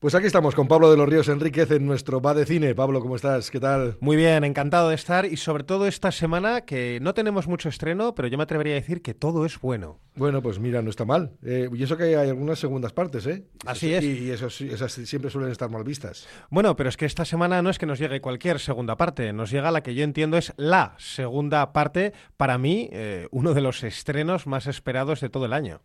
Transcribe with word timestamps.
Pues 0.00 0.14
aquí 0.14 0.28
estamos 0.28 0.54
con 0.54 0.68
Pablo 0.68 0.92
de 0.92 0.96
los 0.96 1.08
Ríos 1.08 1.26
Enríquez 1.26 1.72
en 1.72 1.84
nuestro 1.84 2.20
Va 2.20 2.32
de 2.32 2.46
Cine. 2.46 2.72
Pablo, 2.72 3.00
¿cómo 3.00 3.16
estás? 3.16 3.50
¿Qué 3.50 3.58
tal? 3.58 3.96
Muy 3.98 4.16
bien, 4.16 4.44
encantado 4.44 4.90
de 4.90 4.94
estar 4.94 5.26
y 5.26 5.36
sobre 5.36 5.64
todo 5.64 5.88
esta 5.88 6.12
semana 6.12 6.60
que 6.60 7.00
no 7.02 7.14
tenemos 7.14 7.48
mucho 7.48 7.68
estreno, 7.68 8.14
pero 8.14 8.28
yo 8.28 8.36
me 8.36 8.44
atrevería 8.44 8.74
a 8.74 8.76
decir 8.76 9.02
que 9.02 9.12
todo 9.12 9.44
es 9.44 9.60
bueno. 9.60 9.98
Bueno, 10.14 10.40
pues 10.40 10.60
mira, 10.60 10.82
no 10.82 10.90
está 10.90 11.04
mal. 11.04 11.32
Eh, 11.42 11.68
y 11.74 11.82
eso 11.82 11.96
que 11.96 12.04
hay 12.04 12.28
algunas 12.28 12.60
segundas 12.60 12.92
partes, 12.92 13.26
¿eh? 13.26 13.42
Así 13.66 13.92
es. 13.92 14.04
Y, 14.04 14.30
eso, 14.30 14.46
esas 14.46 14.92
siempre 14.92 15.32
suelen 15.32 15.50
estar 15.50 15.68
mal 15.68 15.82
vistas. 15.82 16.28
Bueno, 16.48 16.76
pero 16.76 16.88
es 16.90 16.96
que 16.96 17.04
esta 17.04 17.24
semana 17.24 17.60
no 17.60 17.68
es 17.68 17.78
que 17.80 17.86
nos 17.86 17.98
llegue 17.98 18.20
cualquier 18.20 18.60
segunda 18.60 18.96
parte, 18.96 19.32
nos 19.32 19.50
llega 19.50 19.72
la 19.72 19.82
que 19.82 19.96
yo 19.96 20.04
entiendo 20.04 20.36
es 20.36 20.52
la 20.56 20.94
segunda 20.98 21.72
parte, 21.72 22.12
para 22.36 22.56
mí, 22.56 22.88
eh, 22.92 23.26
uno 23.32 23.52
de 23.52 23.62
los 23.62 23.82
estrenos 23.82 24.46
más 24.46 24.68
esperados 24.68 25.20
de 25.20 25.28
todo 25.28 25.46
el 25.46 25.52
año. 25.52 25.80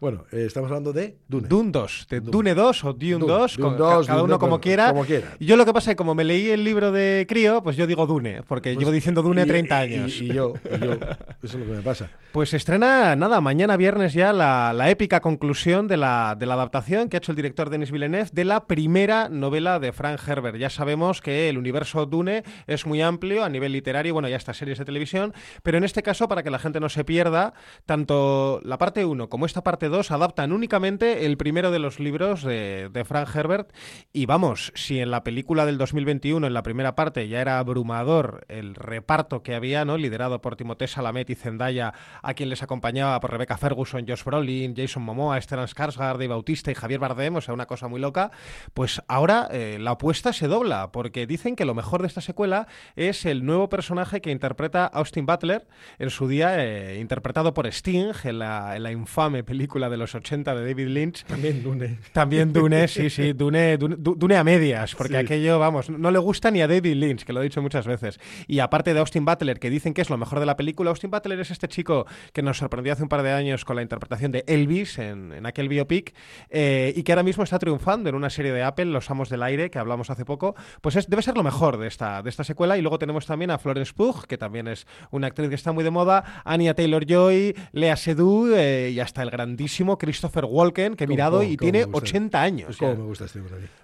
Bueno, 0.00 0.24
eh, 0.32 0.44
estamos 0.46 0.70
hablando 0.70 0.94
de 0.94 1.18
Dune. 1.28 1.46
Dune 1.46 1.72
2, 1.72 2.06
de 2.08 2.20
Dune, 2.20 2.54
2 2.54 2.84
o 2.84 2.92
Dune, 2.94 3.18
2, 3.18 3.58
cada 4.06 4.22
uno 4.22 4.38
como, 4.38 4.58
quiera. 4.58 4.94
Y 5.38 5.44
yo 5.44 5.58
lo 5.58 5.66
que 5.66 5.74
pasa 5.74 5.90
es 5.90 5.94
que 5.94 5.96
como 5.96 6.14
me 6.14 6.24
leí 6.24 6.48
el 6.48 6.64
libro 6.64 6.90
de 6.90 7.26
Crío, 7.28 7.62
pues 7.62 7.76
yo 7.76 7.86
digo 7.86 8.06
Dune, 8.06 8.42
porque 8.48 8.70
pues 8.70 8.78
llevo 8.78 8.92
diciendo 8.92 9.20
Dune 9.20 9.44
30 9.44 9.78
años. 9.78 10.22
Y, 10.22 10.28
yo, 10.28 10.54
yo, 10.80 10.92
eso 10.94 10.98
es 11.42 11.54
lo 11.54 11.66
que 11.66 11.72
me 11.72 11.82
pasa. 11.82 12.08
Pues 12.32 12.54
estrena, 12.54 13.14
nada, 13.14 13.42
mañana 13.42 13.76
viernes 13.76 14.14
ya 14.14 14.32
la, 14.32 14.90
épica 14.90 15.20
conclusión 15.20 15.86
de 15.86 15.98
la, 15.98 16.34
de 16.38 16.46
la 16.46 16.54
adaptación 16.54 17.10
que 17.10 17.16
ha 17.16 17.18
hecho 17.18 17.32
el 17.32 17.36
director 17.36 17.68
Denis 17.68 17.90
Villeneuve 17.90 18.30
de 18.32 18.44
la 18.46 18.66
primera 18.66 19.28
novela 19.28 19.80
de 19.80 19.92
Frank 19.92 20.18
Herbert. 20.26 20.56
Ya 20.56 20.70
sabemos 20.70 21.20
que 21.20 21.50
el 21.50 21.58
universo 21.58 22.06
Dune 22.06 22.42
es 22.66 22.86
muy 22.86 23.02
amplio 23.02 23.44
a 23.44 23.50
nivel 23.50 23.72
literario, 23.72 24.14
bueno, 24.14 24.28
ya 24.28 24.36
está 24.36 24.54
series 24.54 24.78
de 24.78 24.86
televisión, 24.86 25.34
pero 25.62 25.76
en 25.76 25.84
este 25.84 26.02
caso, 26.02 26.26
para 26.26 26.42
que 26.42 26.50
la 26.50 26.58
gente 26.58 26.80
no 26.80 26.88
se 26.88 27.04
pierda, 27.04 27.52
tanto 27.84 28.62
la 28.64 28.78
parte 28.78 29.04
1 29.04 29.28
como 29.28 29.44
esta 29.44 29.62
parte 29.62 29.89
adaptan 30.10 30.52
únicamente 30.52 31.26
el 31.26 31.36
primero 31.36 31.70
de 31.70 31.78
los 31.78 31.98
libros 31.98 32.42
de, 32.42 33.04
Frank 33.06 33.34
Herbert. 33.34 33.72
Y 34.12 34.26
vamos, 34.26 34.72
si 34.74 35.00
en 35.00 35.10
la 35.10 35.24
película 35.24 35.66
del 35.66 35.78
2021, 35.78 36.46
en 36.46 36.54
la 36.54 36.62
primera 36.62 36.94
parte, 36.94 37.28
ya 37.28 37.40
era 37.40 37.58
abrumador 37.58 38.44
el 38.48 38.74
reparto 38.74 39.42
que 39.42 39.54
había, 39.54 39.84
¿no? 39.84 39.96
liderado 39.96 40.40
por 40.40 40.56
Timothée 40.56 40.86
Salamet 40.86 41.28
y 41.30 41.34
Zendaya, 41.34 41.92
a 42.22 42.34
quien 42.34 42.48
les 42.48 42.62
acompañaba 42.62 43.18
por 43.20 43.32
Rebecca 43.32 43.56
Ferguson, 43.56 44.06
Josh 44.06 44.22
Brolin, 44.24 44.74
Jason 44.76 45.02
Momoa, 45.02 45.40
Stellan 45.40 45.66
Skarsgård, 45.66 46.18
Dave 46.18 46.28
Bautista 46.28 46.70
y 46.70 46.74
Javier 46.74 47.00
Bardem, 47.00 47.36
o 47.36 47.40
sea, 47.40 47.54
una 47.54 47.66
cosa 47.66 47.88
muy 47.88 48.00
loca, 48.00 48.30
pues 48.74 49.02
ahora 49.08 49.48
eh, 49.50 49.78
la 49.80 49.92
apuesta 49.92 50.32
se 50.32 50.46
dobla, 50.46 50.92
porque 50.92 51.26
dicen 51.26 51.56
que 51.56 51.64
lo 51.64 51.74
mejor 51.74 52.02
de 52.02 52.08
esta 52.08 52.20
secuela 52.20 52.68
es 52.94 53.26
el 53.26 53.44
nuevo 53.44 53.68
personaje 53.68 54.20
que 54.20 54.30
interpreta 54.30 54.86
Austin 54.86 55.26
Butler, 55.26 55.66
en 55.98 56.10
su 56.10 56.28
día 56.28 56.64
eh, 56.64 57.00
interpretado 57.00 57.54
por 57.54 57.66
Sting 57.66 58.12
en 58.24 58.38
la 58.38 58.92
infame 58.92 59.42
película 59.42 59.79
de 59.88 59.96
los 59.96 60.14
80 60.14 60.54
de 60.54 60.66
David 60.66 60.88
Lynch. 60.88 61.24
También 61.24 61.62
Dune. 61.62 61.98
También 62.12 62.52
Dune, 62.52 62.88
sí, 62.88 63.08
sí, 63.08 63.32
Dune, 63.32 63.78
Dune, 63.78 64.36
a 64.36 64.44
medias, 64.44 64.94
porque 64.94 65.16
aquello, 65.16 65.58
vamos, 65.58 65.88
no 65.88 66.10
le 66.10 66.18
gusta 66.18 66.50
ni 66.50 66.60
a 66.60 66.68
David 66.68 66.94
Lynch, 66.94 67.24
que 67.24 67.32
lo 67.32 67.40
he 67.40 67.44
dicho 67.44 67.62
muchas 67.62 67.86
veces. 67.86 68.18
Y 68.46 68.58
aparte 68.58 68.92
de 68.92 69.00
Austin 69.00 69.24
Butler, 69.24 69.58
que 69.58 69.70
dicen 69.70 69.94
que 69.94 70.02
es 70.02 70.10
lo 70.10 70.18
mejor 70.18 70.40
de 70.40 70.46
la 70.46 70.56
película, 70.56 70.90
Austin 70.90 71.10
Butler 71.10 71.40
es 71.40 71.50
este 71.50 71.68
chico 71.68 72.06
que 72.32 72.42
nos 72.42 72.58
sorprendió 72.58 72.92
hace 72.92 73.02
un 73.02 73.08
par 73.08 73.22
de 73.22 73.32
años 73.32 73.64
con 73.64 73.76
la 73.76 73.82
interpretación 73.82 74.32
de 74.32 74.44
Elvis 74.46 74.98
en, 74.98 75.46
aquel 75.46 75.68
biopic 75.68 76.14
eh, 76.50 76.92
y 76.96 77.02
que 77.02 77.12
ahora 77.12 77.22
mismo 77.22 77.44
está 77.44 77.58
triunfando 77.58 78.08
en 78.08 78.14
una 78.14 78.30
serie 78.30 78.52
de 78.52 78.62
Apple, 78.62 78.86
Los 78.86 79.10
Amos 79.10 79.28
del 79.28 79.42
Aire, 79.42 79.70
que 79.70 79.78
hablamos 79.78 80.10
hace 80.10 80.24
poco. 80.24 80.54
Pues 80.80 80.96
es, 80.96 81.08
debe 81.08 81.22
ser 81.22 81.36
lo 81.36 81.42
mejor 81.42 81.78
de 81.78 81.86
esta, 81.86 82.22
de 82.22 82.30
esta 82.30 82.44
secuela. 82.44 82.76
Y 82.76 82.82
luego 82.82 82.98
tenemos 82.98 83.26
también 83.26 83.50
a 83.50 83.58
Florence 83.58 83.92
Pugh, 83.94 84.26
que 84.26 84.38
también 84.38 84.68
es 84.68 84.86
una 85.10 85.28
actriz 85.28 85.48
que 85.48 85.54
está 85.54 85.72
muy 85.72 85.84
de 85.84 85.90
moda, 85.90 86.42
Anya 86.44 86.74
Taylor-Joy, 86.74 87.54
Lea 87.72 87.96
Seydoux 87.96 88.52
eh, 88.54 88.90
y 88.92 89.00
hasta 89.00 89.22
el 89.22 89.30
grandísimo 89.30 89.69
Christopher 89.98 90.44
Walken, 90.44 90.96
que 90.96 91.04
he 91.04 91.06
mirado 91.06 91.42
y 91.42 91.56
tiene 91.56 91.86
80 91.90 92.40
años. 92.40 92.76
¿Cómo 92.76 92.96
me 92.96 93.04
gusta 93.04 93.24
este 93.24 93.40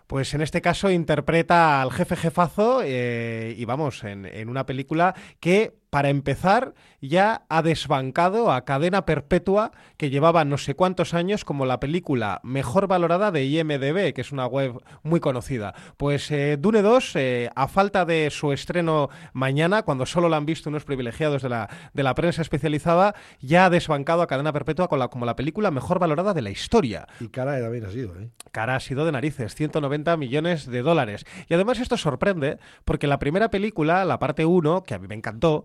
Pues 0.07 0.35
en 0.35 0.41
este 0.41 0.61
caso 0.61 0.91
interpreta 0.91 1.83
al 1.83 1.93
jefe 1.93 2.17
jefazo 2.17 2.81
eh, 2.85 3.55
y 3.57 3.65
vamos, 3.65 4.05
en, 4.05 4.27
en 4.27 4.49
una 4.49 4.67
película 4.67 5.15
que 5.41 5.75
para 5.91 6.11
empezar, 6.11 6.75
ya 7.01 7.43
ha 7.49 7.63
desbancado 7.63 8.53
a 8.53 8.65
Cadena 8.65 9.07
Perpetua, 9.07 9.73
que 9.97 10.11
llevaba 10.11 10.45
no 10.45 10.59
sé 10.59 10.75
cuántos 10.75 11.15
años 11.15 11.45
como 11.45 11.67
la 11.67 11.81
película 11.81 12.41
mejor 12.43 12.87
valorada 12.87 13.31
de 13.31 13.45
IMDB, 13.45 14.13
que 14.13 14.21
es 14.21 14.33
una 14.33 14.47
web 14.47 14.83
muy 15.03 15.21
conocida. 15.21 15.75
Pues 15.97 16.31
eh, 16.31 16.57
Dune 16.59 16.83
2, 16.83 17.17
eh, 17.17 17.51
a 17.55 17.69
falta 17.69 18.05
de 18.05 18.31
su 18.31 18.53
estreno 18.53 19.09
mañana, 19.33 19.83
cuando 19.83 20.07
solo 20.07 20.29
la 20.29 20.37
han 20.37 20.47
visto 20.47 20.71
unos 20.71 20.85
privilegiados 20.85 21.43
de 21.43 21.49
la, 21.49 21.69
de 21.93 22.03
la 22.03 22.15
prensa 22.15 22.43
especializada, 22.43 23.15
ya 23.41 23.67
ha 23.67 23.71
desbancado 23.71 24.23
a 24.23 24.27
Cadena 24.27 24.53
Perpetua 24.53 24.89
con 24.89 24.99
la, 24.99 25.09
como 25.09 25.27
la 25.27 25.37
película 25.37 25.71
mejor 25.71 25.99
valorada 25.99 26.35
de 26.35 26.43
la 26.43 26.51
historia. 26.51 27.07
Y 27.21 27.29
cara 27.29 27.61
también 27.61 27.85
ha 27.85 27.91
sido, 27.91 28.19
¿eh? 28.19 28.31
Cara 28.53 28.77
ha 28.77 28.81
sido 28.81 29.05
de 29.05 29.13
narices, 29.13 29.55
190 29.55 30.17
millones 30.17 30.67
de 30.67 30.83
dólares. 30.83 31.25
Y 31.49 31.55
además 31.55 31.79
esto 31.79 31.97
sorprende, 31.97 32.59
porque 32.85 33.07
la 33.07 33.19
primera 33.19 33.51
película, 33.51 34.05
la 34.05 34.19
parte 34.19 34.45
1, 34.45 34.85
que 34.85 34.95
a 34.95 34.99
mí 34.99 35.07
me 35.09 35.15
encantó, 35.15 35.65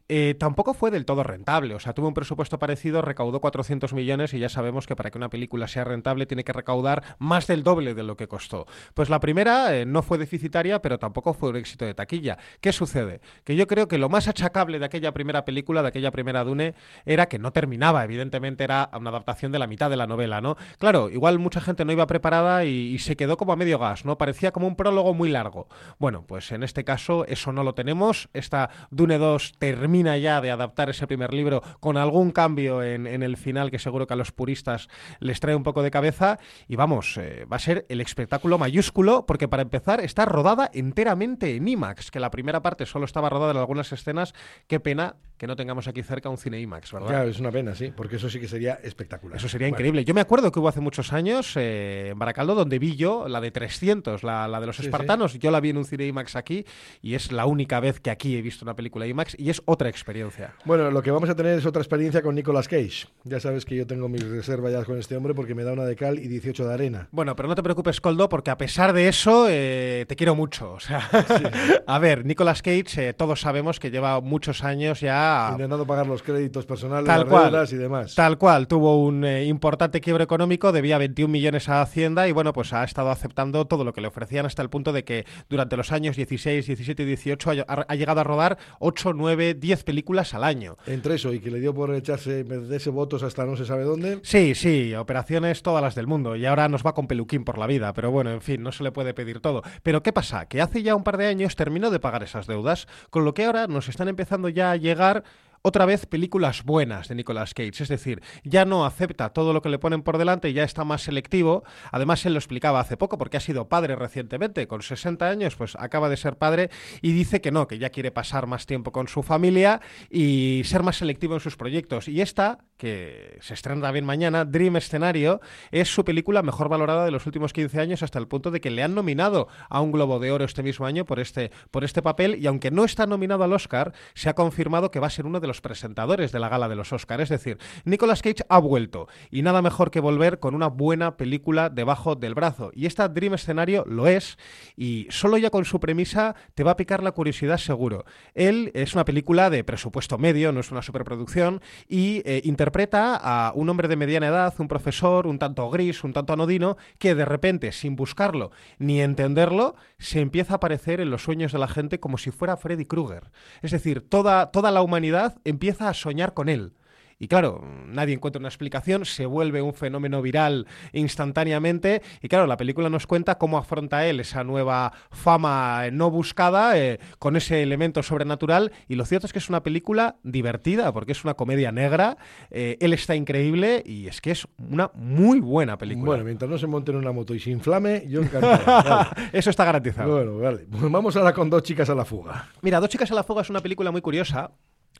eh, 0.13 0.35
tampoco 0.37 0.73
fue 0.73 0.91
del 0.91 1.05
todo 1.05 1.23
rentable. 1.23 1.73
O 1.73 1.79
sea, 1.79 1.93
tuvo 1.93 2.09
un 2.09 2.13
presupuesto 2.13 2.59
parecido, 2.59 3.01
recaudó 3.01 3.39
400 3.39 3.93
millones 3.93 4.33
y 4.33 4.39
ya 4.39 4.49
sabemos 4.49 4.85
que 4.85 4.93
para 4.93 5.09
que 5.09 5.17
una 5.17 5.29
película 5.29 5.69
sea 5.69 5.85
rentable 5.85 6.25
tiene 6.25 6.43
que 6.43 6.51
recaudar 6.51 7.15
más 7.17 7.47
del 7.47 7.63
doble 7.63 7.93
de 7.93 8.03
lo 8.03 8.17
que 8.17 8.27
costó. 8.27 8.65
Pues 8.93 9.09
la 9.09 9.21
primera 9.21 9.73
eh, 9.73 9.85
no 9.85 10.01
fue 10.01 10.17
deficitaria, 10.17 10.81
pero 10.81 10.99
tampoco 10.99 11.33
fue 11.33 11.51
un 11.51 11.55
éxito 11.55 11.85
de 11.85 11.93
taquilla. 11.93 12.37
¿Qué 12.59 12.73
sucede? 12.73 13.21
Que 13.45 13.55
yo 13.55 13.67
creo 13.67 13.87
que 13.87 13.97
lo 13.97 14.09
más 14.09 14.27
achacable 14.27 14.79
de 14.79 14.85
aquella 14.85 15.13
primera 15.13 15.45
película, 15.45 15.81
de 15.81 15.87
aquella 15.87 16.11
primera 16.11 16.43
Dune, 16.43 16.75
era 17.05 17.27
que 17.27 17.39
no 17.39 17.53
terminaba. 17.53 18.03
Evidentemente 18.03 18.65
era 18.65 18.89
una 18.93 19.11
adaptación 19.11 19.53
de 19.53 19.59
la 19.59 19.67
mitad 19.67 19.89
de 19.89 19.95
la 19.95 20.07
novela, 20.07 20.41
¿no? 20.41 20.57
Claro, 20.77 21.09
igual 21.09 21.39
mucha 21.39 21.61
gente 21.61 21.85
no 21.85 21.93
iba 21.93 22.05
preparada 22.05 22.65
y, 22.65 22.93
y 22.93 22.99
se 22.99 23.15
quedó 23.15 23.37
como 23.37 23.53
a 23.53 23.55
medio 23.55 23.79
gas, 23.79 24.03
¿no? 24.03 24.17
Parecía 24.17 24.51
como 24.51 24.67
un 24.67 24.75
prólogo 24.75 25.13
muy 25.13 25.29
largo. 25.29 25.69
Bueno, 25.99 26.25
pues 26.27 26.51
en 26.51 26.63
este 26.63 26.83
caso 26.83 27.25
eso 27.27 27.53
no 27.53 27.63
lo 27.63 27.75
tenemos. 27.75 28.27
Esta 28.33 28.69
Dune 28.89 29.17
2 29.17 29.53
termina 29.57 30.00
ya 30.01 30.41
de 30.41 30.51
adaptar 30.51 30.89
ese 30.89 31.07
primer 31.07 31.33
libro 31.33 31.61
con 31.79 31.97
algún 31.97 32.31
cambio 32.31 32.83
en, 32.83 33.07
el 33.07 33.37
final 33.37 33.71
que 33.71 33.79
seguro 33.79 34.07
que 34.07 34.13
a 34.13 34.17
los 34.17 34.31
puristas 34.31 34.87
les 35.19 35.39
trae 35.39 35.55
un 35.55 35.63
poco 35.63 35.83
de 35.83 35.91
cabeza. 35.91 36.39
Y 36.67 36.75
vamos, 36.75 37.17
eh, 37.17 37.45
va 37.51 37.57
a 37.57 37.59
ser 37.59 37.85
el 37.89 38.01
espectáculo 38.01 38.57
mayúsculo 38.57 39.25
porque 39.25 39.47
para 39.47 39.63
empezar 39.63 40.01
está 40.01 40.25
rodada 40.25 40.69
enteramente 40.73 41.55
en 41.55 41.67
IMAX, 41.67 42.11
que 42.11 42.19
la 42.19 42.31
primera 42.31 42.61
parte 42.61 42.85
solo 42.85 43.05
estaba 43.05 43.29
rodada 43.29 43.51
en 43.51 43.57
algunas 43.57 43.91
escenas. 43.91 44.33
Qué 44.67 44.79
pena 44.79 45.15
que 45.41 45.47
no 45.47 45.55
tengamos 45.55 45.87
aquí 45.87 46.03
cerca 46.03 46.29
un 46.29 46.37
cine 46.37 46.59
IMAX, 46.59 46.91
¿verdad? 46.91 47.07
Claro, 47.07 47.29
es 47.29 47.39
una 47.39 47.49
pena, 47.49 47.73
sí, 47.73 47.91
porque 47.95 48.17
eso 48.17 48.29
sí 48.29 48.39
que 48.39 48.47
sería 48.47 48.75
espectacular. 48.83 49.37
Eso 49.37 49.49
sería 49.49 49.67
increíble. 49.67 50.05
Yo 50.05 50.13
me 50.13 50.21
acuerdo 50.21 50.51
que 50.51 50.59
hubo 50.59 50.67
hace 50.67 50.81
muchos 50.81 51.13
años 51.13 51.57
eh, 51.57 52.09
en 52.11 52.19
Baracaldo 52.19 52.53
donde 52.53 52.77
vi 52.77 52.95
yo 52.95 53.27
la 53.27 53.41
de 53.41 53.49
300, 53.49 54.21
la, 54.23 54.59
de 54.59 54.67
los 54.67 54.79
espartanos. 54.79 55.39
Yo 55.39 55.49
la 55.49 55.59
vi 55.59 55.71
en 55.71 55.77
un 55.77 55.85
cine 55.85 56.05
IMAX 56.05 56.35
aquí 56.35 56.63
y 57.01 57.15
es 57.15 57.31
la 57.31 57.47
única 57.47 57.79
vez 57.79 57.99
que 57.99 58.11
aquí 58.11 58.37
he 58.37 58.41
visto 58.43 58.65
una 58.65 58.75
película 58.75 59.07
IMAX 59.07 59.35
y 59.39 59.49
es 59.49 59.63
otra 59.65 59.80
experiencia. 59.89 60.53
Bueno, 60.65 60.91
lo 60.91 61.01
que 61.01 61.11
vamos 61.11 61.29
a 61.29 61.35
tener 61.35 61.57
es 61.57 61.65
otra 61.65 61.81
experiencia 61.81 62.21
con 62.21 62.35
Nicolas 62.35 62.67
Cage. 62.67 63.07
Ya 63.23 63.39
sabes 63.39 63.65
que 63.65 63.75
yo 63.75 63.87
tengo 63.87 64.09
mis 64.09 64.27
reservas 64.27 64.71
ya 64.71 64.83
con 64.83 64.97
este 64.97 65.15
hombre 65.15 65.33
porque 65.33 65.55
me 65.55 65.63
da 65.63 65.73
una 65.73 65.85
de 65.85 65.95
cal 65.95 66.19
y 66.19 66.27
18 66.27 66.67
de 66.67 66.73
arena. 66.73 67.07
Bueno, 67.11 67.35
pero 67.35 67.49
no 67.49 67.55
te 67.55 67.63
preocupes, 67.63 68.01
Coldo, 68.01 68.29
porque 68.29 68.51
a 68.51 68.57
pesar 68.57 68.93
de 68.93 69.07
eso 69.07 69.47
eh, 69.49 70.05
te 70.07 70.15
quiero 70.15 70.35
mucho. 70.35 70.73
O 70.73 70.79
sea, 70.79 71.09
a 71.87 71.99
ver, 71.99 72.25
Nicolas 72.25 72.61
Cage, 72.61 73.09
eh, 73.09 73.13
todos 73.13 73.41
sabemos 73.41 73.79
que 73.79 73.91
lleva 73.91 74.19
muchos 74.21 74.63
años 74.63 74.99
ya... 75.01 75.49
Intentando 75.51 75.85
pagar 75.85 76.07
los 76.07 76.23
créditos 76.23 76.65
personales, 76.65 77.05
tal 77.05 77.27
cual, 77.27 77.67
y 77.71 77.75
demás. 77.75 78.15
Tal 78.15 78.37
cual, 78.37 78.67
tuvo 78.67 79.01
un 79.03 79.25
eh, 79.25 79.45
importante 79.45 80.01
quiebro 80.01 80.23
económico, 80.23 80.71
debía 80.71 80.97
21 80.97 81.31
millones 81.31 81.69
a 81.69 81.81
Hacienda 81.81 82.27
y 82.27 82.31
bueno, 82.31 82.53
pues 82.53 82.73
ha 82.73 82.83
estado 82.83 83.09
aceptando 83.09 83.65
todo 83.65 83.83
lo 83.83 83.93
que 83.93 84.01
le 84.01 84.07
ofrecían 84.07 84.45
hasta 84.45 84.61
el 84.61 84.69
punto 84.69 84.93
de 84.93 85.03
que 85.03 85.25
durante 85.49 85.77
los 85.77 85.91
años 85.91 86.15
16, 86.15 86.65
17 86.65 87.03
y 87.03 87.05
18 87.05 87.51
ha, 87.67 87.95
llegado 87.95 88.21
a 88.21 88.23
rodar 88.23 88.57
8, 88.79 89.13
9, 89.13 89.53
10 89.55 89.70
películas 89.77 90.33
al 90.33 90.43
año. 90.43 90.77
Entre 90.85 91.15
eso 91.15 91.33
y 91.33 91.39
que 91.39 91.51
le 91.51 91.59
dio 91.59 91.73
por 91.73 91.93
echarse, 91.93 92.45
ese 92.71 92.89
votos 92.89 93.23
hasta 93.23 93.45
no 93.45 93.55
se 93.55 93.65
sabe 93.65 93.83
dónde. 93.83 94.19
Sí, 94.23 94.55
sí, 94.55 94.93
operaciones 94.95 95.63
todas 95.63 95.81
las 95.81 95.95
del 95.95 96.07
mundo 96.07 96.35
y 96.35 96.45
ahora 96.45 96.69
nos 96.69 96.85
va 96.85 96.93
con 96.93 97.07
peluquín 97.07 97.43
por 97.43 97.57
la 97.57 97.67
vida, 97.67 97.93
pero 97.93 98.11
bueno, 98.11 98.31
en 98.31 98.41
fin, 98.41 98.61
no 98.61 98.71
se 98.71 98.83
le 98.83 98.91
puede 98.91 99.13
pedir 99.13 99.39
todo. 99.39 99.63
Pero 99.83 100.03
¿qué 100.03 100.13
pasa? 100.13 100.45
Que 100.47 100.61
hace 100.61 100.83
ya 100.83 100.95
un 100.95 101.03
par 101.03 101.17
de 101.17 101.27
años 101.27 101.55
terminó 101.55 101.89
de 101.89 101.99
pagar 101.99 102.23
esas 102.23 102.47
deudas, 102.47 102.87
con 103.09 103.25
lo 103.25 103.33
que 103.33 103.45
ahora 103.45 103.67
nos 103.67 103.89
están 103.89 104.07
empezando 104.07 104.49
ya 104.49 104.71
a 104.71 104.75
llegar 104.75 105.23
otra 105.61 105.85
vez 105.85 106.05
películas 106.05 106.63
buenas 106.63 107.07
de 107.07 107.15
Nicolas 107.15 107.53
Cage, 107.53 107.83
es 107.83 107.87
decir, 107.87 108.21
ya 108.43 108.65
no 108.65 108.85
acepta 108.85 109.29
todo 109.29 109.53
lo 109.53 109.61
que 109.61 109.69
le 109.69 109.79
ponen 109.79 110.01
por 110.01 110.17
delante 110.17 110.49
y 110.49 110.53
ya 110.53 110.63
está 110.63 110.83
más 110.83 111.03
selectivo. 111.03 111.63
Además, 111.91 112.25
él 112.25 112.33
lo 112.33 112.39
explicaba 112.39 112.79
hace 112.79 112.97
poco 112.97 113.17
porque 113.17 113.37
ha 113.37 113.41
sido 113.41 113.69
padre 113.69 113.95
recientemente, 113.95 114.67
con 114.67 114.81
60 114.81 115.27
años, 115.27 115.55
pues 115.55 115.75
acaba 115.75 116.09
de 116.09 116.17
ser 116.17 116.37
padre 116.37 116.69
y 117.01 117.11
dice 117.11 117.41
que 117.41 117.51
no, 117.51 117.67
que 117.67 117.77
ya 117.77 117.89
quiere 117.89 118.11
pasar 118.11 118.47
más 118.47 118.65
tiempo 118.65 118.91
con 118.91 119.07
su 119.07 119.23
familia 119.23 119.81
y 120.09 120.63
ser 120.65 120.83
más 120.83 120.97
selectivo 120.97 121.35
en 121.35 121.39
sus 121.39 121.57
proyectos. 121.57 122.07
Y 122.07 122.21
esta, 122.21 122.59
que 122.77 123.37
se 123.41 123.53
estrena 123.53 123.91
bien 123.91 124.05
mañana, 124.05 124.45
Dream 124.45 124.77
Escenario, 124.77 125.41
es 125.71 125.93
su 125.93 126.03
película 126.03 126.41
mejor 126.41 126.69
valorada 126.69 127.05
de 127.05 127.11
los 127.11 127.25
últimos 127.25 127.53
15 127.53 127.79
años 127.79 128.03
hasta 128.03 128.17
el 128.17 128.27
punto 128.27 128.49
de 128.49 128.61
que 128.61 128.71
le 128.71 128.83
han 128.83 128.95
nominado 128.95 129.47
a 129.69 129.81
un 129.81 129.91
Globo 129.91 130.19
de 130.19 130.31
Oro 130.31 130.45
este 130.45 130.63
mismo 130.63 130.85
año 130.85 131.05
por 131.05 131.19
este, 131.19 131.51
por 131.69 131.83
este 131.83 132.01
papel 132.01 132.35
y 132.39 132.47
aunque 132.47 132.71
no 132.71 132.83
está 132.83 133.05
nominado 133.05 133.43
al 133.43 133.53
Oscar, 133.53 133.93
se 134.15 134.29
ha 134.29 134.33
confirmado 134.33 134.89
que 134.89 134.99
va 134.99 135.07
a 135.07 135.11
ser 135.11 135.25
uno 135.25 135.39
de 135.39 135.50
los 135.51 135.59
presentadores 135.59 136.31
de 136.31 136.39
la 136.39 136.47
gala 136.47 136.69
de 136.69 136.77
los 136.77 136.93
Oscars. 136.93 137.23
Es 137.23 137.29
decir, 137.29 137.57
Nicolas 137.83 138.21
Cage 138.21 138.45
ha 138.47 138.57
vuelto 138.57 139.09
y 139.29 139.41
nada 139.41 139.61
mejor 139.61 139.91
que 139.91 139.99
volver 139.99 140.39
con 140.39 140.55
una 140.55 140.67
buena 140.67 141.17
película 141.17 141.69
debajo 141.69 142.15
del 142.15 142.35
brazo. 142.35 142.71
Y 142.73 142.85
esta 142.85 143.09
Dream 143.09 143.33
Escenario 143.33 143.83
lo 143.85 144.07
es 144.07 144.37
y 144.77 145.07
solo 145.09 145.37
ya 145.37 145.49
con 145.49 145.65
su 145.65 145.81
premisa 145.81 146.35
te 146.55 146.63
va 146.63 146.71
a 146.71 146.77
picar 146.77 147.03
la 147.03 147.11
curiosidad 147.11 147.57
seguro. 147.57 148.05
Él 148.33 148.71
es 148.73 148.93
una 148.93 149.03
película 149.03 149.49
de 149.49 149.65
presupuesto 149.65 150.17
medio, 150.17 150.53
no 150.53 150.61
es 150.61 150.71
una 150.71 150.81
superproducción 150.81 151.61
y 151.89 152.21
eh, 152.23 152.41
interpreta 152.45 153.19
a 153.21 153.51
un 153.53 153.67
hombre 153.67 153.89
de 153.89 153.97
mediana 153.97 154.27
edad, 154.27 154.53
un 154.57 154.69
profesor, 154.69 155.27
un 155.27 155.37
tanto 155.37 155.69
gris, 155.69 156.05
un 156.05 156.13
tanto 156.13 156.31
anodino, 156.31 156.77
que 156.97 157.13
de 157.13 157.25
repente, 157.25 157.73
sin 157.73 157.97
buscarlo 157.97 158.51
ni 158.79 159.01
entenderlo, 159.01 159.75
se 159.99 160.21
empieza 160.21 160.53
a 160.53 160.55
aparecer 160.57 161.01
en 161.01 161.09
los 161.09 161.23
sueños 161.23 161.51
de 161.51 161.59
la 161.59 161.67
gente 161.67 161.99
como 161.99 162.17
si 162.17 162.31
fuera 162.31 162.55
Freddy 162.55 162.85
Krueger. 162.85 163.31
Es 163.61 163.71
decir, 163.71 164.07
toda, 164.07 164.51
toda 164.51 164.71
la 164.71 164.81
humanidad 164.81 165.40
empieza 165.45 165.89
a 165.89 165.93
soñar 165.93 166.33
con 166.33 166.49
él. 166.49 166.73
Y 167.21 167.27
claro, 167.27 167.63
nadie 167.85 168.15
encuentra 168.15 168.39
una 168.39 168.47
explicación, 168.47 169.05
se 169.05 169.27
vuelve 169.27 169.61
un 169.61 169.75
fenómeno 169.75 170.23
viral 170.23 170.65
instantáneamente. 170.91 172.01
Y 172.19 172.27
claro, 172.29 172.47
la 172.47 172.57
película 172.57 172.89
nos 172.89 173.05
cuenta 173.05 173.37
cómo 173.37 173.59
afronta 173.59 174.07
él 174.07 174.19
esa 174.19 174.43
nueva 174.43 174.91
fama 175.11 175.91
no 175.91 176.09
buscada 176.09 176.79
eh, 176.79 176.99
con 177.19 177.35
ese 177.35 177.61
elemento 177.61 178.01
sobrenatural. 178.01 178.71
Y 178.87 178.95
lo 178.95 179.05
cierto 179.05 179.27
es 179.27 179.33
que 179.33 179.37
es 179.37 179.49
una 179.49 179.61
película 179.61 180.15
divertida, 180.23 180.91
porque 180.93 181.11
es 181.11 181.23
una 181.23 181.35
comedia 181.35 181.71
negra. 181.71 182.17
Eh, 182.49 182.77
él 182.79 182.91
está 182.91 183.15
increíble 183.15 183.83
y 183.85 184.07
es 184.07 184.19
que 184.19 184.31
es 184.31 184.47
una 184.57 184.89
muy 184.95 185.39
buena 185.41 185.77
película. 185.77 186.07
Bueno, 186.07 186.23
mientras 186.23 186.49
no 186.49 186.57
se 186.57 186.65
monte 186.65 186.89
en 186.89 186.97
una 186.97 187.11
moto 187.11 187.35
y 187.35 187.39
se 187.39 187.51
inflame, 187.51 188.03
yo 188.07 188.23
encantado. 188.23 189.11
Eso 189.31 189.51
está 189.51 189.63
garantizado. 189.63 190.11
Bueno, 190.11 190.39
vale. 190.39 190.65
Pues 190.71 190.91
vamos 190.91 191.15
ahora 191.15 191.33
con 191.33 191.51
Dos 191.51 191.61
chicas 191.61 191.87
a 191.91 191.93
la 191.93 192.03
fuga. 192.03 192.49
Mira, 192.63 192.79
Dos 192.79 192.89
chicas 192.89 193.11
a 193.11 193.13
la 193.13 193.21
fuga 193.21 193.43
es 193.43 193.49
una 193.51 193.59
película 193.59 193.91
muy 193.91 194.01
curiosa 194.01 194.49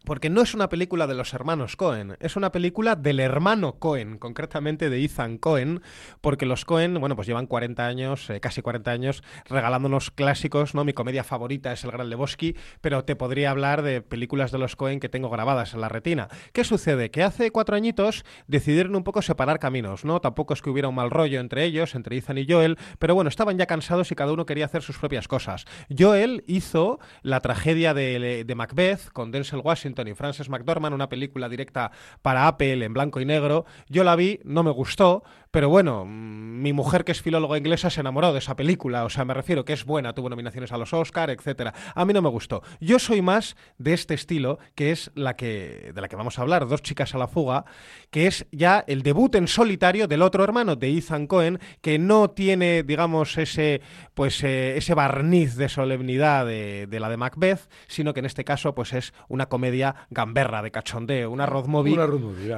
porque 0.04 0.30
no 0.30 0.42
es 0.42 0.54
una 0.54 0.70
película 0.70 1.08
de 1.08 1.16
los 1.16 1.34
hermanos 1.34 1.76
Cohen, 1.76 2.18
es 2.20 2.36
una 2.36 2.52
película 2.52 2.96
del 2.96 3.20
hermano 3.20 3.74
Cohen, 3.74 4.18
concretamente 4.18 4.90
de 4.90 5.04
Ethan 5.04 5.38
Cohen, 5.38 5.82
porque 6.22 6.46
los 6.46 6.66
Cohen, 6.66 7.00
bueno, 7.00 7.16
pues 7.16 7.28
llevan 7.28 7.48
40 7.48 7.86
años, 7.86 8.30
eh, 8.30 8.40
casi 8.40 8.62
40 8.62 8.92
años, 8.92 9.24
regalándonos 9.48 10.12
clásicos, 10.12 10.74
¿no? 10.74 10.84
Mi 10.84 10.94
comedia 10.94 11.24
favorita 11.24 11.72
es 11.72 11.84
El 11.84 11.92
Gran 11.92 12.10
Lebowski, 12.10 12.56
pero 12.82 13.06
te 13.06 13.16
podría 13.16 13.52
hablar 13.52 13.84
de 13.84 14.02
películas 14.02 14.52
de 14.52 14.58
los 14.58 14.76
Cohen 14.76 15.00
que 15.00 15.10
tengo 15.10 15.30
grabadas 15.30 15.74
en 15.74 15.82
la 15.82 15.90
retina. 15.90 16.30
¿Qué 16.52 16.64
sucede? 16.64 17.12
Que 17.12 17.24
hace 17.24 17.52
cuatro 17.52 17.76
añitos 17.76 18.26
decidieron 18.48 18.96
un 18.96 19.04
poco 19.04 19.22
separar 19.22 19.60
caminos, 19.60 20.04
¿no? 20.04 20.20
Tampoco 20.20 20.54
es 20.54 20.62
que 20.62 20.70
hubiera 20.70 20.88
un 20.88 20.96
mal 20.96 21.12
rollo 21.12 21.40
entre 21.40 21.64
ellos, 21.64 21.96
entre 21.96 22.18
Ethan 22.18 22.40
y 22.40 22.48
Joel, 22.48 22.78
pero 22.98 23.14
bueno, 23.16 23.28
estaban 23.28 23.58
ya 23.58 23.68
cansados 23.68 24.12
y 24.12 24.16
cada 24.16 24.34
uno 24.34 24.46
quería 24.46 24.66
hacer 24.66 24.82
sus 24.82 24.98
propias 24.98 25.28
cosas. 25.28 25.66
Joel 25.96 26.44
hizo 26.48 27.00
la 27.22 27.40
tragedia 27.42 27.94
de, 27.94 28.44
de 28.46 28.56
Macbeth 28.56 29.12
con 29.12 29.32
Denzel 29.32 29.62
Washington, 29.64 29.91
y 30.00 30.14
Frances 30.14 30.50
McDormand, 30.50 30.96
una 30.96 31.10
película 31.10 31.50
directa 31.50 31.92
para 32.22 32.48
Apple 32.48 32.84
en 32.84 32.94
blanco 32.94 33.20
y 33.20 33.26
negro. 33.26 33.66
Yo 33.88 34.04
la 34.04 34.16
vi, 34.16 34.40
no 34.44 34.64
me 34.64 34.72
gustó, 34.72 35.24
pero 35.52 35.70
bueno, 35.70 36.06
mm, 36.06 36.62
mi 36.62 36.74
mujer 36.74 37.04
que 37.04 37.12
es 37.12 37.22
filóloga 37.22 37.58
inglesa 37.58 37.90
se 37.90 38.02
enamoró 38.02 38.32
de 38.34 38.40
esa 38.40 38.56
película, 38.56 39.04
o 39.04 39.10
sea, 39.10 39.26
me 39.26 39.34
refiero 39.34 39.66
que 39.66 39.74
es 39.74 39.86
buena, 39.86 40.14
tuvo 40.14 40.30
nominaciones 40.30 40.72
a 40.72 40.78
los 40.78 40.94
Oscar, 40.94 41.30
etcétera. 41.30 41.74
A 41.94 42.06
mí 42.06 42.14
no 42.14 42.22
me 42.22 42.30
gustó. 42.30 42.62
Yo 42.80 43.00
soy 43.00 43.22
más 43.22 43.56
de 43.78 43.94
este 43.94 44.14
estilo, 44.14 44.60
que 44.76 44.92
es 44.92 45.12
la 45.16 45.36
que 45.36 45.92
de 45.94 46.02
la 46.02 46.08
que 46.08 46.16
vamos 46.16 46.40
a 46.40 46.42
hablar, 46.44 46.68
Dos 46.68 46.82
chicas 46.82 47.14
a 47.16 47.18
la 47.18 47.28
fuga, 47.28 47.66
que 48.12 48.28
es 48.28 48.46
ya 48.52 48.84
el 48.88 49.02
debut 49.04 49.36
en 49.36 49.48
solitario 49.48 50.08
del 50.08 50.22
otro 50.22 50.44
hermano 50.44 50.76
de 50.76 50.96
Ethan 50.96 51.28
Cohen, 51.28 51.60
que 51.82 52.00
no 52.00 52.30
tiene, 52.30 52.84
digamos, 52.84 53.38
ese 53.38 53.82
pues 54.14 54.44
eh, 54.44 54.78
ese 54.78 54.94
barniz 54.94 55.56
de 55.56 55.68
solemnidad 55.68 56.46
de, 56.46 56.88
de 56.88 57.00
la 57.00 57.10
de 57.10 57.18
Macbeth, 57.18 57.70
sino 57.88 58.14
que 58.14 58.20
en 58.20 58.26
este 58.26 58.46
caso 58.46 58.76
pues 58.76 58.94
es 58.94 59.14
una 59.28 59.48
comedia 59.48 59.96
gamberra, 60.10 60.62
de 60.62 60.72
cachondeo, 60.72 61.32
una 61.32 61.46
road 61.46 61.66
movie, 61.66 61.98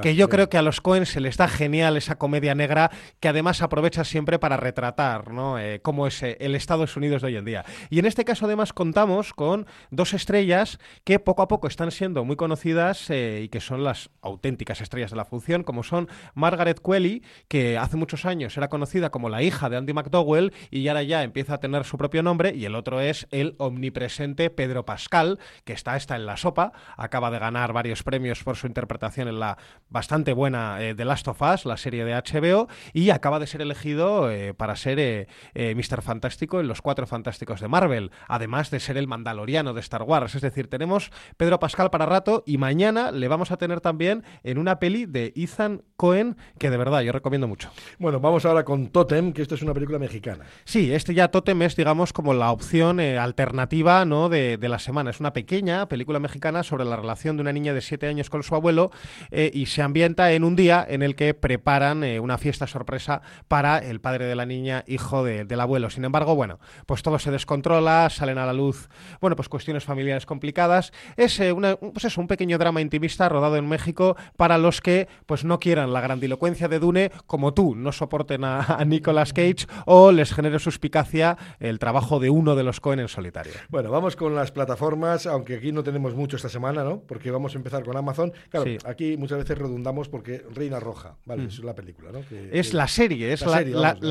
que 0.02 0.14
yo 0.14 0.28
creo 0.28 0.48
que 0.48 0.58
a 0.58 0.62
los 0.62 0.80
Cohen 0.80 1.06
se 1.06 1.20
les 1.20 1.36
da 1.36 1.48
genial 1.48 1.96
esa 1.96 2.16
comedia 2.16 2.54
negra 2.54 2.83
que 3.20 3.28
además 3.28 3.62
aprovecha 3.62 4.04
siempre 4.04 4.38
para 4.38 4.56
retratar 4.56 5.32
¿no? 5.32 5.58
Eh, 5.58 5.80
cómo 5.82 6.06
es 6.06 6.22
eh, 6.22 6.36
el 6.40 6.54
Estados 6.54 6.96
Unidos 6.96 7.22
de 7.22 7.28
hoy 7.28 7.36
en 7.36 7.44
día. 7.44 7.64
Y 7.90 7.98
en 7.98 8.06
este 8.06 8.24
caso 8.24 8.46
además 8.46 8.72
contamos 8.72 9.32
con 9.32 9.66
dos 9.90 10.14
estrellas 10.14 10.78
que 11.04 11.18
poco 11.18 11.42
a 11.42 11.48
poco 11.48 11.68
están 11.68 11.90
siendo 11.90 12.24
muy 12.24 12.36
conocidas 12.36 13.10
eh, 13.10 13.42
y 13.44 13.48
que 13.48 13.60
son 13.60 13.84
las 13.84 14.10
auténticas 14.22 14.80
estrellas 14.80 15.10
de 15.10 15.16
la 15.16 15.24
función, 15.24 15.62
como 15.62 15.82
son 15.82 16.08
Margaret 16.34 16.80
Qualley, 16.80 17.22
que 17.48 17.78
hace 17.78 17.96
muchos 17.96 18.24
años 18.24 18.56
era 18.56 18.68
conocida 18.68 19.10
como 19.10 19.28
la 19.28 19.42
hija 19.42 19.68
de 19.68 19.76
Andy 19.76 19.92
McDowell 19.92 20.52
y 20.70 20.88
ahora 20.88 21.02
ya 21.02 21.22
empieza 21.22 21.54
a 21.54 21.60
tener 21.60 21.84
su 21.84 21.98
propio 21.98 22.22
nombre, 22.22 22.54
y 22.54 22.64
el 22.64 22.74
otro 22.74 23.00
es 23.00 23.26
el 23.30 23.54
omnipresente 23.58 24.50
Pedro 24.50 24.84
Pascal, 24.84 25.38
que 25.64 25.72
está, 25.72 25.96
está 25.96 26.16
en 26.16 26.26
la 26.26 26.36
sopa, 26.36 26.72
acaba 26.96 27.30
de 27.30 27.38
ganar 27.38 27.72
varios 27.72 28.02
premios 28.02 28.42
por 28.42 28.56
su 28.56 28.66
interpretación 28.66 29.28
en 29.28 29.40
la 29.40 29.58
bastante 29.88 30.32
buena 30.32 30.82
eh, 30.82 30.94
The 30.94 31.04
Last 31.04 31.28
of 31.28 31.40
Us, 31.42 31.64
la 31.64 31.76
serie 31.76 32.04
de 32.04 32.14
HBO, 32.14 32.68
y 32.92 33.10
acaba 33.10 33.38
de 33.38 33.46
ser 33.46 33.62
elegido 33.62 34.30
eh, 34.30 34.54
para 34.54 34.76
ser 34.76 34.98
eh, 34.98 35.26
Mr. 35.54 36.02
Fantástico 36.02 36.60
en 36.60 36.68
los 36.68 36.82
Cuatro 36.82 37.06
Fantásticos 37.06 37.60
de 37.60 37.68
Marvel, 37.68 38.10
además 38.28 38.70
de 38.70 38.80
ser 38.80 38.96
el 38.96 39.08
Mandaloriano 39.08 39.74
de 39.74 39.80
Star 39.80 40.02
Wars. 40.02 40.34
Es 40.34 40.42
decir, 40.42 40.68
tenemos 40.68 41.10
Pedro 41.36 41.58
Pascal 41.58 41.90
para 41.90 42.06
rato 42.06 42.42
y 42.46 42.58
mañana 42.58 43.10
le 43.10 43.28
vamos 43.28 43.50
a 43.50 43.56
tener 43.56 43.80
también 43.80 44.24
en 44.42 44.58
una 44.58 44.78
peli 44.78 45.06
de 45.06 45.32
Ethan 45.36 45.82
Cohen 45.96 46.36
que 46.58 46.70
de 46.70 46.76
verdad 46.76 47.00
yo 47.02 47.12
recomiendo 47.12 47.48
mucho. 47.48 47.70
Bueno, 47.98 48.20
vamos 48.20 48.44
ahora 48.44 48.64
con 48.64 48.88
Totem, 48.88 49.32
que 49.32 49.42
esto 49.42 49.54
es 49.54 49.62
una 49.62 49.74
película 49.74 49.98
mexicana. 49.98 50.44
Sí, 50.64 50.92
este 50.92 51.14
ya 51.14 51.28
Totem 51.28 51.62
es, 51.62 51.76
digamos, 51.76 52.12
como 52.12 52.34
la 52.34 52.50
opción 52.50 53.00
alternativa 53.00 54.04
¿no? 54.04 54.28
de, 54.28 54.56
de 54.56 54.68
la 54.68 54.78
semana. 54.78 55.10
Es 55.10 55.20
una 55.20 55.32
pequeña 55.32 55.88
película 55.88 56.18
mexicana 56.18 56.62
sobre 56.62 56.84
la 56.84 56.96
relación 56.96 57.36
de 57.36 57.42
una 57.42 57.52
niña 57.52 57.74
de 57.74 57.80
7 57.80 58.06
años 58.06 58.30
con 58.30 58.42
su 58.42 58.54
abuelo 58.54 58.90
eh, 59.30 59.50
y 59.52 59.66
se 59.66 59.82
ambienta 59.82 60.32
en 60.32 60.44
un 60.44 60.56
día 60.56 60.84
en 60.88 61.02
el 61.02 61.14
que 61.14 61.34
preparan 61.34 62.04
eh, 62.04 62.20
una 62.20 62.38
fiesta 62.38 62.63
sorpresa 62.66 63.22
para 63.48 63.78
el 63.78 64.00
padre 64.00 64.26
de 64.26 64.34
la 64.34 64.46
niña, 64.46 64.84
hijo 64.86 65.24
del 65.24 65.60
abuelo. 65.60 65.90
Sin 65.90 66.04
embargo, 66.04 66.34
bueno, 66.34 66.58
pues 66.86 67.02
todo 67.02 67.18
se 67.18 67.30
descontrola, 67.30 68.08
salen 68.10 68.38
a 68.38 68.46
la 68.46 68.52
luz, 68.52 68.88
bueno, 69.20 69.36
pues 69.36 69.48
cuestiones 69.48 69.84
familiares 69.84 70.26
complicadas. 70.26 70.92
Es 71.16 71.38
eh, 71.40 71.52
una, 71.52 71.76
pues 71.76 72.16
un 72.18 72.26
pequeño 72.26 72.58
drama 72.58 72.80
intimista 72.80 73.28
rodado 73.28 73.56
en 73.56 73.68
México 73.68 74.16
para 74.36 74.58
los 74.58 74.80
que 74.80 75.08
pues 75.26 75.44
no 75.44 75.58
quieran 75.58 75.92
la 75.92 76.00
grandilocuencia 76.00 76.68
de 76.68 76.78
Dune 76.78 77.10
como 77.26 77.54
tú, 77.54 77.74
no 77.74 77.92
soporten 77.92 78.44
a, 78.44 78.60
a 78.60 78.84
Nicolas 78.84 79.32
Cage 79.32 79.66
o 79.86 80.12
les 80.12 80.32
genere 80.32 80.58
suspicacia 80.58 81.36
el 81.58 81.78
trabajo 81.78 82.20
de 82.20 82.30
uno 82.30 82.54
de 82.54 82.62
los 82.62 82.80
Cohen 82.80 83.00
en 83.00 83.08
solitario. 83.08 83.52
Bueno, 83.68 83.90
vamos 83.90 84.16
con 84.16 84.34
las 84.34 84.52
plataformas, 84.52 85.26
aunque 85.26 85.56
aquí 85.56 85.72
no 85.72 85.82
tenemos 85.82 86.14
mucho 86.14 86.36
esta 86.36 86.48
semana, 86.48 86.84
¿no? 86.84 87.00
Porque 87.00 87.30
vamos 87.30 87.54
a 87.54 87.58
empezar 87.58 87.84
con 87.84 87.96
Amazon. 87.96 88.32
Claro, 88.50 88.70
aquí 88.84 89.16
muchas 89.16 89.38
veces 89.38 89.58
redundamos 89.58 90.08
porque 90.08 90.44
Reina 90.54 90.80
Roja, 90.80 91.16
¿vale? 91.24 91.44
Mm. 91.44 91.48
Es 91.48 91.58
la 91.60 91.74
película, 91.74 92.12
¿no? 92.12 92.20
Es 92.60 92.72
la 92.72 92.88
serie, 92.88 93.32
es 93.32 93.40
la, 93.40 93.48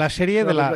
serie, 0.10 0.44
de 0.44 0.54
la... 0.54 0.74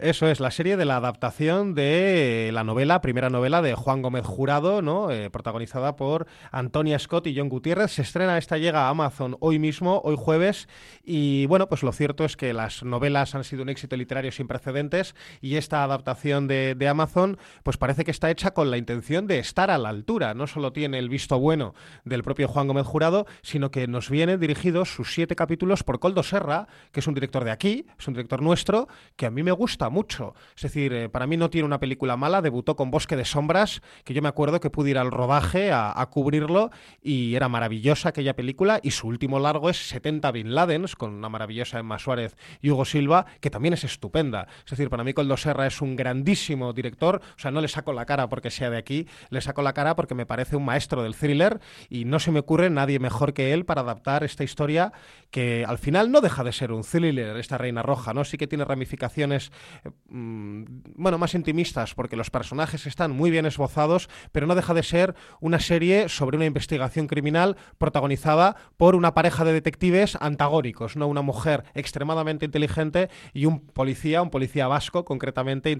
Eso 0.00 0.28
es, 0.28 0.40
la 0.40 0.50
serie 0.50 0.76
de 0.76 0.84
la 0.84 0.96
adaptación 0.96 1.74
de 1.74 2.50
la 2.52 2.62
novela, 2.62 3.00
primera 3.00 3.30
novela 3.30 3.62
de 3.62 3.74
Juan 3.74 4.02
Gómez 4.02 4.26
Jurado, 4.26 4.82
¿no? 4.82 5.10
Eh, 5.10 5.30
protagonizada 5.30 5.96
por 5.96 6.26
Antonia 6.52 6.98
Scott 6.98 7.26
y 7.26 7.36
John 7.36 7.48
Gutiérrez. 7.48 7.92
Se 7.92 8.02
estrena, 8.02 8.36
esta 8.36 8.58
llega 8.58 8.86
a 8.86 8.88
Amazon 8.90 9.36
hoy 9.40 9.58
mismo, 9.58 10.02
hoy 10.04 10.16
jueves, 10.18 10.68
y 11.02 11.46
bueno, 11.46 11.68
pues 11.68 11.82
lo 11.82 11.92
cierto 11.92 12.24
es 12.24 12.36
que 12.36 12.52
las 12.52 12.82
novelas 12.82 13.34
han 13.34 13.44
sido 13.44 13.62
un 13.62 13.70
éxito 13.70 13.96
literario 13.96 14.30
sin 14.30 14.46
precedentes 14.46 15.14
y 15.40 15.56
esta 15.56 15.84
adaptación 15.84 16.46
de, 16.48 16.74
de 16.74 16.88
Amazon, 16.88 17.38
pues 17.62 17.78
parece 17.78 18.04
que 18.04 18.10
está 18.10 18.30
hecha 18.30 18.52
con 18.52 18.70
la 18.70 18.76
intención 18.76 19.26
de 19.26 19.38
estar 19.38 19.70
a 19.70 19.78
la 19.78 19.88
altura. 19.88 20.34
No 20.34 20.46
solo 20.46 20.72
tiene 20.72 20.98
el 20.98 21.08
visto 21.08 21.38
bueno 21.38 21.74
del 22.04 22.22
propio 22.22 22.48
Juan 22.48 22.68
Gómez 22.68 22.86
Jurado, 22.86 23.26
sino 23.42 23.70
que 23.70 23.86
nos 23.86 24.10
vienen 24.10 24.38
dirigidos 24.38 24.94
sus 24.94 25.14
siete 25.14 25.34
capítulos 25.34 25.82
por 25.82 25.98
Coldo 25.98 26.22
Serra, 26.22 26.68
que 26.92 27.00
es 27.00 27.06
un 27.06 27.14
director 27.14 27.44
de 27.44 27.50
aquí, 27.50 27.86
es 27.98 28.08
un 28.08 28.14
director 28.14 28.42
nuestro, 28.42 28.88
que 29.16 29.26
a 29.26 29.30
mí 29.30 29.42
me 29.42 29.52
gusta 29.52 29.88
mucho. 29.90 30.34
Es 30.56 30.62
decir, 30.62 30.92
eh, 30.92 31.08
para 31.08 31.26
mí 31.26 31.36
no 31.36 31.50
tiene 31.50 31.66
una 31.66 31.80
película 31.80 32.16
mala, 32.16 32.42
debutó 32.42 32.76
con 32.76 32.90
Bosque 32.90 33.16
de 33.16 33.24
Sombras, 33.24 33.82
que 34.04 34.14
yo 34.14 34.22
me 34.22 34.28
acuerdo 34.28 34.60
que 34.60 34.70
pude 34.70 34.90
ir 34.90 34.98
al 34.98 35.10
rodaje 35.10 35.72
a, 35.72 36.04
cubrirlo 36.10 36.70
y 37.02 37.34
era 37.34 37.48
maravillosa 37.48 38.10
aquella 38.10 38.36
película, 38.36 38.78
y 38.82 38.90
su 38.90 39.08
último 39.08 39.40
largo 39.40 39.70
es 39.70 39.88
70 39.88 40.30
Bin 40.32 40.54
Ladens, 40.54 40.96
con 40.96 41.14
una 41.14 41.28
maravillosa 41.28 41.78
Emma 41.78 41.98
Suárez 41.98 42.36
y 42.60 42.70
Hugo 42.70 42.84
Silva, 42.84 43.26
que 43.40 43.50
también 43.50 43.74
es 43.74 43.84
estupenda. 43.84 44.46
Es 44.64 44.70
decir, 44.70 44.90
para 44.90 45.02
mí 45.02 45.14
Coldo 45.14 45.36
Serra 45.36 45.66
es 45.66 45.80
un 45.80 45.96
grandísimo 45.96 46.72
director, 46.72 47.20
o 47.36 47.38
sea, 47.38 47.50
no 47.50 47.60
le 47.60 47.68
saco 47.68 47.92
la 47.92 48.04
cara 48.04 48.28
porque 48.28 48.50
sea 48.50 48.70
de 48.70 48.76
aquí, 48.76 49.08
le 49.30 49.40
saco 49.40 49.62
la 49.62 49.72
cara 49.72 49.96
porque 49.96 50.14
me 50.14 50.26
parece 50.26 50.56
un 50.56 50.64
maestro 50.64 51.02
del 51.02 51.16
thriller 51.16 51.60
y 51.88 52.04
no 52.04 52.18
se 52.18 52.30
me 52.30 52.40
ocurre 52.40 52.70
nadie 52.70 52.98
mejor 52.98 53.32
que 53.32 53.52
él 53.52 53.64
para 53.64 53.80
adaptar 53.80 54.24
esta 54.24 54.44
historia 54.44 54.92
que 55.30 55.64
al 55.66 55.78
final 55.78 56.10
no 56.10 56.20
deja 56.20 56.44
de 56.44 56.52
ser 56.52 56.63
ser 56.64 56.72
un 56.72 56.82
thriller, 56.82 57.36
esta 57.36 57.58
Reina 57.58 57.82
Roja, 57.82 58.14
¿no? 58.14 58.24
Sí 58.24 58.38
que 58.38 58.46
tiene 58.46 58.64
ramificaciones, 58.64 59.52
eh, 59.84 59.90
mm, 60.08 60.64
bueno, 60.96 61.18
más 61.18 61.34
intimistas, 61.34 61.94
porque 61.94 62.16
los 62.16 62.30
personajes 62.30 62.86
están 62.86 63.10
muy 63.10 63.30
bien 63.30 63.44
esbozados, 63.44 64.08
pero 64.32 64.46
no 64.46 64.54
deja 64.54 64.72
de 64.72 64.82
ser 64.82 65.14
una 65.40 65.60
serie 65.60 66.08
sobre 66.08 66.38
una 66.38 66.46
investigación 66.46 67.06
criminal 67.06 67.58
protagonizada 67.76 68.56
por 68.78 68.96
una 68.96 69.12
pareja 69.12 69.44
de 69.44 69.52
detectives 69.52 70.16
antagónicos, 70.20 70.96
¿no? 70.96 71.06
Una 71.06 71.20
mujer 71.20 71.64
extremadamente 71.74 72.46
inteligente 72.46 73.10
y 73.34 73.44
un 73.44 73.60
policía, 73.60 74.22
un 74.22 74.30
policía 74.30 74.66
vasco, 74.66 75.04
concretamente 75.04 75.70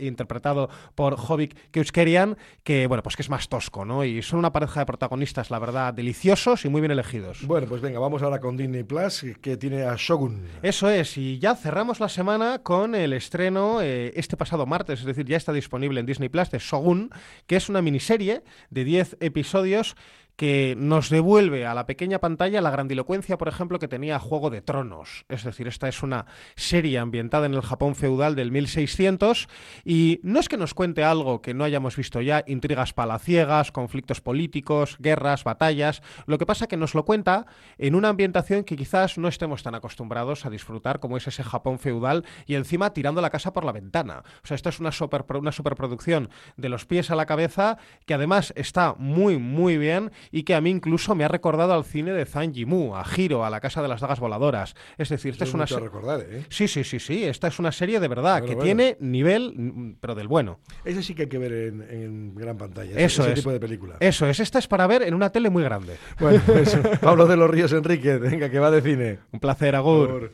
interpretado 0.00 0.70
por 0.96 1.14
Jovic 1.16 1.70
Keuskerian, 1.70 2.36
que, 2.64 2.88
bueno, 2.88 3.04
pues 3.04 3.14
que 3.14 3.22
es 3.22 3.30
más 3.30 3.48
tosco, 3.48 3.84
¿no? 3.84 4.04
Y 4.04 4.22
son 4.22 4.40
una 4.40 4.52
pareja 4.52 4.80
de 4.80 4.86
protagonistas, 4.86 5.52
la 5.52 5.60
verdad, 5.60 5.94
deliciosos 5.94 6.64
y 6.64 6.68
muy 6.68 6.80
bien 6.80 6.90
elegidos. 6.90 7.46
Bueno, 7.46 7.68
pues 7.68 7.80
venga, 7.80 8.00
vamos 8.00 8.22
ahora 8.22 8.40
con 8.40 8.56
Disney 8.56 8.82
Plus, 8.82 9.24
que 9.40 9.56
tiene 9.56 9.84
a 9.84 9.94
Shogun. 9.96 10.21
Eso 10.62 10.88
es, 10.90 11.16
y 11.16 11.38
ya 11.38 11.54
cerramos 11.54 12.00
la 12.00 12.08
semana 12.08 12.60
con 12.62 12.94
el 12.94 13.12
estreno 13.12 13.80
eh, 13.80 14.12
este 14.16 14.36
pasado 14.36 14.66
martes, 14.66 15.00
es 15.00 15.06
decir, 15.06 15.26
ya 15.26 15.36
está 15.36 15.52
disponible 15.52 16.00
en 16.00 16.06
Disney 16.06 16.28
Plus 16.28 16.50
de 16.50 16.58
Shogun, 16.58 17.10
que 17.46 17.56
es 17.56 17.68
una 17.68 17.82
miniserie 17.82 18.42
de 18.70 18.84
10 18.84 19.16
episodios 19.20 19.96
que 20.36 20.74
nos 20.76 21.10
devuelve 21.10 21.66
a 21.66 21.74
la 21.74 21.86
pequeña 21.86 22.18
pantalla 22.18 22.60
la 22.60 22.70
grandilocuencia, 22.70 23.38
por 23.38 23.48
ejemplo, 23.48 23.78
que 23.78 23.88
tenía 23.88 24.18
Juego 24.18 24.50
de 24.50 24.62
Tronos. 24.62 25.24
Es 25.28 25.44
decir, 25.44 25.68
esta 25.68 25.88
es 25.88 26.02
una 26.02 26.26
serie 26.56 26.98
ambientada 26.98 27.46
en 27.46 27.54
el 27.54 27.62
Japón 27.62 27.94
feudal 27.94 28.34
del 28.34 28.50
1600 28.50 29.48
y 29.84 30.20
no 30.22 30.40
es 30.40 30.48
que 30.48 30.56
nos 30.56 30.74
cuente 30.74 31.04
algo 31.04 31.42
que 31.42 31.54
no 31.54 31.64
hayamos 31.64 31.96
visto 31.96 32.20
ya, 32.20 32.44
intrigas 32.46 32.92
palaciegas, 32.92 33.72
conflictos 33.72 34.20
políticos, 34.20 34.96
guerras, 34.98 35.44
batallas. 35.44 36.02
Lo 36.26 36.38
que 36.38 36.46
pasa 36.46 36.64
es 36.64 36.68
que 36.68 36.76
nos 36.76 36.94
lo 36.94 37.04
cuenta 37.04 37.46
en 37.78 37.94
una 37.94 38.08
ambientación 38.08 38.64
que 38.64 38.76
quizás 38.76 39.18
no 39.18 39.28
estemos 39.28 39.62
tan 39.62 39.74
acostumbrados 39.74 40.46
a 40.46 40.50
disfrutar 40.50 41.00
como 41.00 41.16
es 41.16 41.26
ese 41.26 41.44
Japón 41.44 41.78
feudal 41.78 42.24
y 42.46 42.54
encima 42.54 42.92
tirando 42.92 43.20
la 43.20 43.30
casa 43.30 43.52
por 43.52 43.64
la 43.64 43.72
ventana. 43.72 44.22
O 44.42 44.46
sea, 44.46 44.54
esto 44.54 44.68
es 44.68 44.80
una, 44.80 44.92
super, 44.92 45.24
una 45.36 45.52
superproducción 45.52 46.30
de 46.56 46.68
los 46.68 46.86
pies 46.86 47.10
a 47.10 47.16
la 47.16 47.26
cabeza 47.26 47.78
que 48.06 48.14
además 48.14 48.52
está 48.56 48.94
muy, 48.98 49.38
muy 49.38 49.78
bien 49.78 50.10
y 50.30 50.42
que 50.44 50.54
a 50.54 50.60
mí 50.60 50.70
incluso 50.70 51.14
me 51.14 51.24
ha 51.24 51.28
recordado 51.28 51.72
al 51.72 51.84
cine 51.84 52.12
de 52.12 52.24
Zhang 52.24 52.52
Yimou, 52.52 52.94
a 52.94 53.04
Giro, 53.04 53.44
a 53.44 53.50
la 53.50 53.60
Casa 53.60 53.82
de 53.82 53.88
las 53.88 54.00
Dagas 54.00 54.20
Voladoras. 54.20 54.74
Es 54.98 55.08
decir, 55.08 55.32
esta 55.32 55.44
es, 55.44 55.54
una 55.54 55.66
serie... 55.66 55.88
¿eh? 56.30 56.46
Sí, 56.48 56.68
sí, 56.68 56.84
sí, 56.84 57.00
sí, 57.00 57.24
esta 57.24 57.48
es 57.48 57.58
una 57.58 57.72
serie 57.72 58.00
de 58.00 58.08
verdad 58.08 58.44
que 58.44 58.56
tiene 58.56 58.96
nivel, 59.00 59.54
mm, 59.56 59.96
pero 60.00 60.14
del 60.14 60.28
bueno. 60.28 60.60
Ese 60.84 61.02
sí 61.02 61.14
que 61.14 61.22
hay 61.22 61.28
que 61.28 61.38
ver 61.38 61.52
en, 61.52 62.34
gran 62.34 62.56
pantalla, 62.56 62.92
eso 62.98 63.22
ese 63.22 63.32
es. 63.32 63.38
tipo 63.40 63.52
de 63.52 63.60
película. 63.60 63.96
Eso 64.00 64.26
es, 64.26 64.40
esta 64.40 64.58
es 64.58 64.66
para 64.66 64.86
ver 64.86 65.02
en 65.02 65.14
una 65.14 65.30
tele 65.30 65.50
muy 65.50 65.62
grande. 65.62 65.96
Bueno, 66.18 66.40
pues, 66.46 66.76
Pablo 67.00 67.26
de 67.26 67.36
los 67.36 67.50
Ríos 67.50 67.72
Enrique, 67.72 68.18
venga, 68.18 68.50
que 68.50 68.58
va 68.58 68.70
de 68.70 68.82
cine. 68.82 69.18
Un 69.32 69.40
placer, 69.40 69.74
Agur. 69.74 70.30